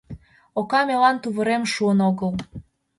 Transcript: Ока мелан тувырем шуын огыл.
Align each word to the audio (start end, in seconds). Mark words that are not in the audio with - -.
Ока 0.59 0.79
мелан 0.87 1.15
тувырем 1.23 1.63
шуын 1.73 1.99
огыл. 2.09 2.31